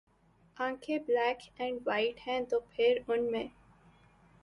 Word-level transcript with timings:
آنکھیں’ 0.57 0.97
black 1.07 1.39
and 1.57 1.79
white 1.85 2.19
‘ہیں 2.27 2.39
تو 2.49 2.59
پھر 2.69 2.97
ان 3.07 3.31
میں 3.31 3.47